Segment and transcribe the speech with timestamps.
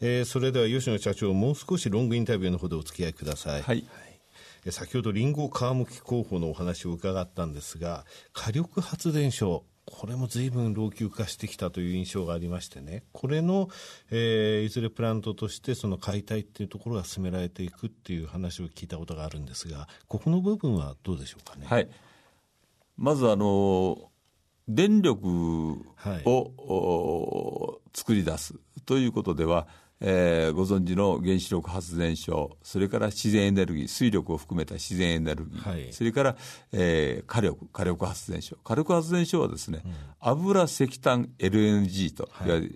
[0.00, 3.62] えー、それでは吉野社長、もう少しロングインタビューのほどお付き合いください。
[3.62, 3.84] はい。
[4.70, 13.68] 先ほどリンゴ皮むき候補のお話を伺ったんですが、火力発電所、これも随分老朽化してきたという印象がありましてね、これの、
[14.10, 21.66] えー、いずれプラントとしてその解体っていうところが進められていくっていう話を聞いたことがあるんですが、ここの部分はどうでしょうかね。
[21.66, 21.88] はい。
[22.96, 24.10] まずあの、
[24.66, 25.28] 電力
[25.70, 28.54] を、はい、作り出す
[28.84, 29.68] ということでは、
[30.00, 36.36] えー、ご存知の原子力発電所、それから自然エネルギー、水力を含めた自然エネルギー、はい、それから、
[36.72, 38.56] えー、火力、火力発電所。
[38.62, 42.72] 火力発電所はですね、うん、油、石炭、LNG と、はい、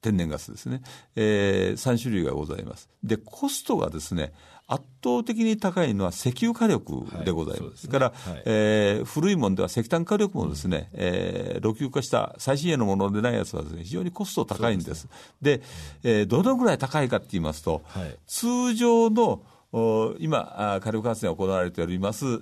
[0.00, 0.82] 天然ガスですね、
[1.14, 2.88] えー、3種類がございます。
[3.04, 4.32] で、コストがですね、
[4.66, 7.70] 圧倒的に高いのは石油火力でございます。
[7.70, 15.08] はい、すね、から、はい、えー、古いものでは石炭火力もですね、うん、えー、老朽化した最新鋭のものでないやつはですね、非常にコスト高いんです。
[15.42, 15.62] でで、
[16.04, 19.42] えー、どのぐらい高いかって言いますと、はい、通常の
[20.18, 22.38] 今、火力発電が行われております、はい、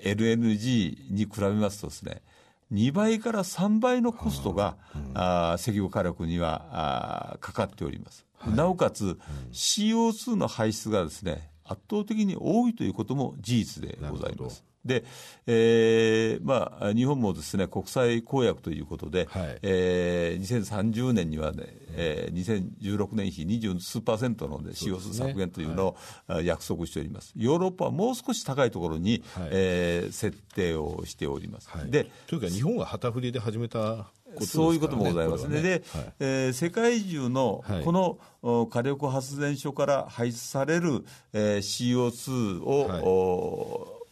[0.00, 2.22] LNG に比べますとですね、
[2.72, 8.26] 2倍から3倍のコストが、うん、あ石油火力にはあかかっております。
[8.38, 9.18] はい、なおかつ、うん、
[9.52, 14.64] CO2 の排出がですね、圧倒的に多いということも事実でございます。
[14.86, 15.04] で、
[15.46, 25.96] えーまあ、日本もですね国際公約ということで、はい、えー、2030年にはね、えー、2016年比20数パーセントの、ね、CO2 削減というのを、
[26.28, 27.32] はい、約束しております。
[27.36, 31.68] ヨーロッパはもう少し高いところに、はい、えー、設定をしております。
[31.68, 34.04] はい、でというか日本が旗振りで始めたね、
[34.40, 35.56] そういうこともございますね。
[35.56, 35.62] ね。
[35.62, 35.82] で、はい、
[36.20, 44.06] えー、世界中のこの、はい、火力発電所から排出される、えー、CO2 を、はい。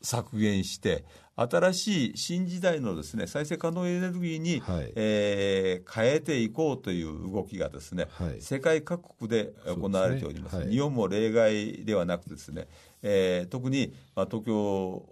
[0.00, 1.04] 削減して、
[1.34, 10.56] 新しい新時代のですね再生可能エネルギーに、はい、えー、変えていこうという動きがですね、はい、世界各国で行われております。
[10.56, 10.64] すね。
[10.66, 12.68] はい、日本も例外ではなくてですね、
[13.02, 15.02] えー、特に、まあ、東京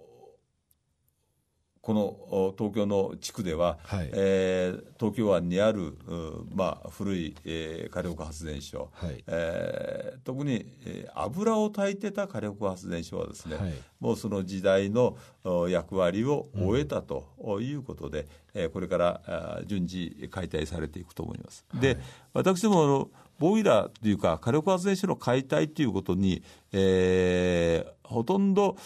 [1.83, 5.97] この東京の地区では、はい、えー、東京湾にある、
[6.55, 15.17] まあ、古い、えー、火力発電所、はい、えー、特に、えー、油を焚いてた火力発電所はですね、はい、もうその時代の
[15.71, 17.27] 役割を終えたと
[17.63, 21.65] いうことで、うん、えー、これから順次解体されていくと思います。
[21.81, 21.97] で
[22.35, 26.43] 私どものボイラーというか火力発電所の解体ということに、
[26.73, 28.77] えー、ほとんど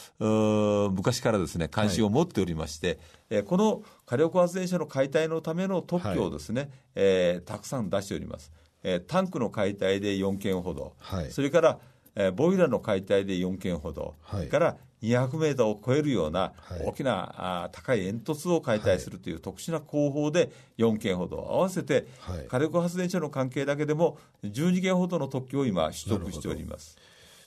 [0.92, 2.98] 昔からですね関心を持っておりまして、はい、
[3.31, 8.53] えー、この火力発電所の解体のための特許をですね、はい、えー、たくさん出しております。
[8.84, 11.78] えー、タンクの解体で4件ほど、はい、それから、
[12.15, 16.53] えー、ボイラーの解体で4件ほど、はい、から200メートルを超えるような
[16.84, 22.06] 大きな、はい、あ高い煙突を解体するという特殊な工法で4件ほど、合わせて
[22.48, 26.97] 火力発電所の関係だけでも12件ほどの特許を今、取得しております。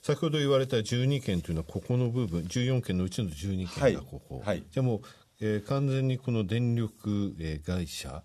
[0.02, 5.02] 先ほど言われた12件というのは、ここの部分、14件のうちの12件がここ、はい、じゃあもう、
[5.42, 8.24] えー、完全にこの電力、えー、会社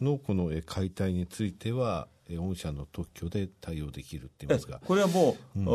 [0.00, 5.66] のこの、えー、解体については、御社の特許で対応できるって言いますがこれはもう、うん、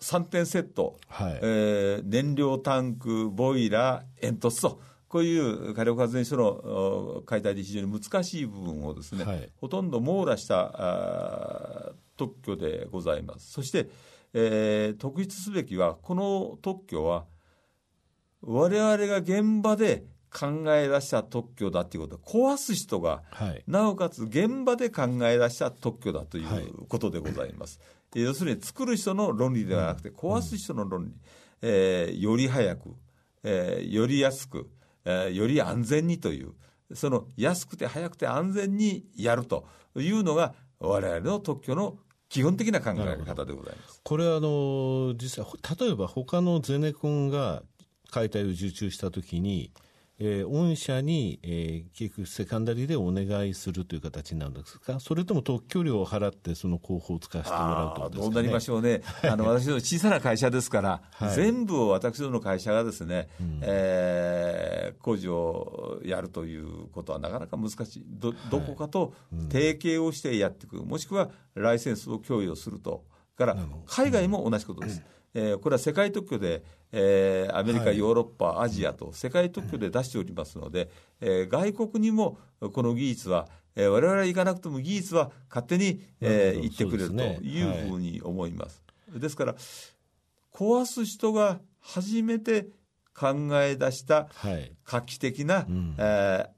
[0.00, 4.80] 3点セット、はいえー、燃料タンク、ボイラー、煙突と。
[5.08, 13.52] こういう火力発電所の解体で非常に難しい部分をですね、はい、ほとんど網羅した特許でございます。
[13.52, 13.88] そして、
[14.34, 17.24] えー、特筆すべきは、この特許は、
[18.42, 20.04] 我々が現場で
[20.36, 27.80] 考え出した特許だということ壊す人が、はい、なおかつ現場で考え出した特許だということでございます。
[28.12, 31.14] はい、要するに作る人の論理ではなくて、壊す人の論理、
[31.62, 32.94] えー、より早く、
[33.44, 34.68] えー、より安く、
[35.06, 36.52] えー、より安全にという、
[36.94, 39.66] その安くて早くて安全にやると
[39.96, 41.96] いうのが、我々の特許の
[42.28, 44.00] 基本的な考え方でございます。
[44.04, 47.62] これはあの実際例えば他のゼネコンが
[48.10, 49.72] 解体を受注したときに
[50.18, 69.12] えー、御社に、えー、結局セカンダリーでお願いするという形になるんですか、それとも特許料を払って、その候補を使わせてもらうということですか、ね、どうなりましょうね、 あの私の小さな会社ですから、はい、全部を私どもの会社がですね、うん、えー、工事をやるということはなかなか難しい、どどこかと
[69.50, 73.04] 提携をしてやっていく、もしくはライセンスを供与すると、
[73.36, 75.00] から海外も同じことです。
[75.00, 80.88] うんえー、これは世界特許で、えー、アメリカ、ヨーロッパ、アジアと世界特許で出しておりますので、
[81.20, 82.38] えー、外国にも
[82.72, 88.82] この技術は、えー、我々は行かなくても技術は勝手に、えー、行ってくれるというふうに思います。
[89.10, 89.54] はい、ですから、
[90.54, 92.68] 壊す人が初めて
[93.14, 94.28] 考え出した
[94.86, 96.48] 画期的な、はいうん、えー、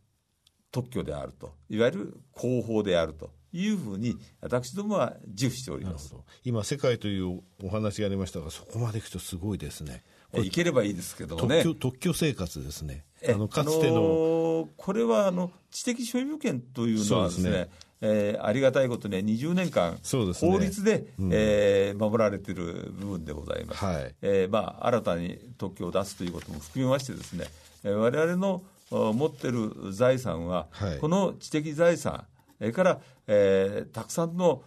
[0.71, 6.15] 特許であると、いわゆる工法であるというふうに私どもは自負しております。
[6.45, 10.03] 今、世界というお話がありましたがそこまでいくとすごいですね。
[10.35, 11.63] いければいいですけどね。
[11.63, 13.05] 特許特許生活ですね。
[13.27, 17.69] あのかつての、あのー、これはあの知的所有権というのはですねね。
[18.01, 19.99] えー、ありがたいことに20年間、ね、
[20.35, 24.15] 法律で、うん、えー、守られている部分でございます、はい。
[24.23, 27.47] えーまあ、新たに特許を出すということも含めましてですね、
[27.83, 32.25] えー、我々の持っている財産は、はい、この知的財産
[32.59, 34.63] それから、えー、たくさんの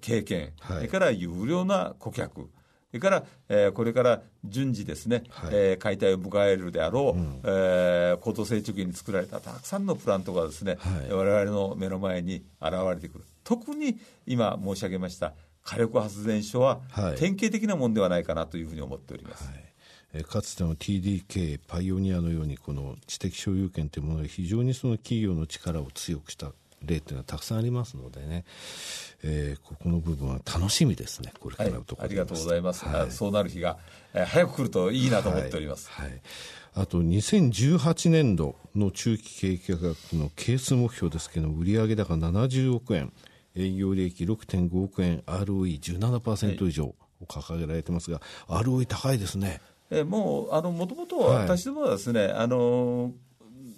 [0.00, 2.50] 経験、はい、それから有料な顧客。
[2.90, 13.24] それから、えー、これから順次ですね、はい、えー、解体を迎えるであろう、うん、えー、高度成長期に作られたたくさんのプラントがですね、はい、我々の目の前に現れてくる。
[13.42, 15.34] 特に今申し上げました
[15.64, 16.82] 火力発電所は
[17.18, 19.44] 典型的なものではないかなというふうに思っております。
[19.44, 19.74] はい。
[20.22, 26.52] かつての TDK パイオニアのようにこの知的所有権というものが非常にその企業の力を強くした
[26.86, 28.44] 例というのはたくさんありますのでね、
[29.22, 33.78] えー、ここの部分は楽しみですね、これからのところ、はい、ありがとうございます、はい、そうなる日が、
[34.12, 35.90] えー、早く来るといいなと思っております。
[35.90, 36.20] はい、はい、
[36.74, 43.12] あと2018年度の中期経営計画の係数目標ですけど売上高70億円
[43.56, 46.96] 営業利益6.5億円 ROE17% 以上を
[47.26, 49.60] 掲げられてますが、はい、ROE 高いですね。
[49.90, 53.12] えー、もうあのもともと私どもはですね、はい、あの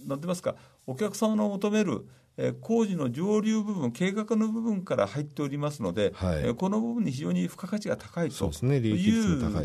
[0.07, 0.55] なんて言いますか
[0.87, 2.07] お客様の求める
[2.39, 8.49] え工事の上流部分、計画の部分から入っておりますので、はい、えこの部分に非常に付加価値が高いとい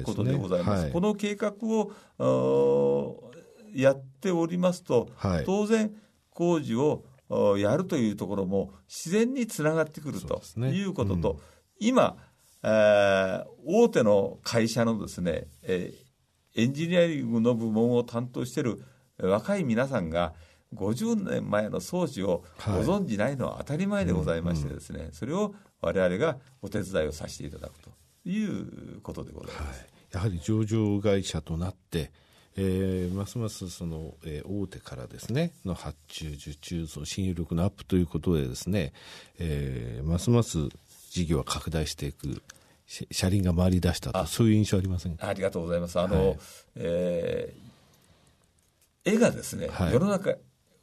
[0.02, 0.84] うことでございます。
[0.84, 3.32] はい、この計画を
[3.74, 5.94] やっておりますと、はい、当然、
[6.30, 7.04] 工事を
[7.58, 11.40] やるというところも自然につながってくるということと、ね
[11.82, 12.18] うん、今、
[12.64, 18.82] えー、大手の会社のですね、えー、エンジニアリングの部門を担当している
[19.18, 20.34] 若い皆さんが、
[20.76, 27.90] 50年前の装置をご存じないのは当たり前でございましてですね、はいうんうん、それを我々がお手伝いをさせていただくと
[28.30, 32.12] いうことでございます、はい、やはり上場会社となって
[32.58, 38.92] えー、ますますその、えー、大手からですねの発注受注その信用力のアップということでですね、
[39.40, 40.58] えー、ますます
[41.12, 42.42] 事業は拡大していく
[43.10, 45.98] 車輪が回り出したとそういう印象ありませんありがとうございます。
[45.98, 46.38] あの、はい、
[46.76, 50.36] えー、絵がですね、はい、世の中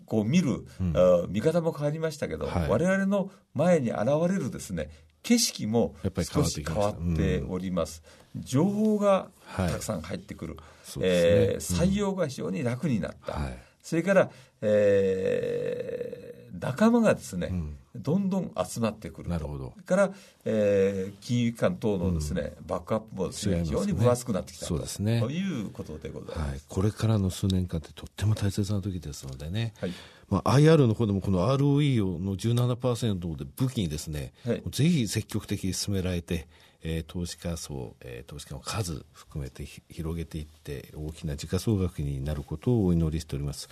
[0.08, 4.90] こう見る、うん、見方も変わりましたけど、はい、我々の前に現れるですね
[5.22, 5.94] 景色も
[6.32, 8.02] 少し変わっております。
[8.34, 10.64] うん、情報がたくさん入ってくる、はい
[11.02, 14.31] えー、採用が非常に楽になった、はい、それから、
[14.62, 19.28] えー、仲間がですね、うんどんどん集まってくる。
[19.28, 19.74] なるほど。
[19.86, 20.10] から、
[20.44, 25.20] えー、金融機関等のですね、うん、バックアップもですね、非常に分厚くなってきたそうですね。
[25.20, 29.92] ということでございます、はい、これからの数年間ってとっても大切な時ですのでね、はい。
[30.28, 36.46] まあ、IR の方でもこの ROE の17%で武器にですね、はい、ぜひ積極的に進められて、
[36.82, 43.68] えー、投資家層、えー、投資家の数含めて広げていって大きな時価総額になることをお祈りしております、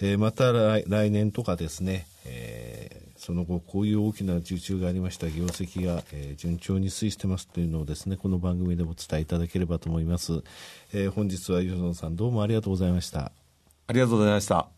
[0.00, 2.67] えー、また来来年とかですね、えー、
[3.18, 10.42] その後こういう大きな受注がありました業績が、えー、順調に推移してますというのをですねこの番組でお伝えいただければと思います、
[10.94, 13.32] えー、本日は吉野さんどうもありがとうございました。
[13.88, 14.77] ありがとうございました。